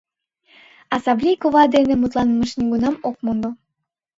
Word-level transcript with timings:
А 0.93 0.95
Савлий 1.03 1.37
кува 1.41 1.63
дене 1.75 1.93
мутланымыжым 1.97 2.59
нигунам 2.61 2.95
ок 3.07 3.15
мондо. 3.25 3.49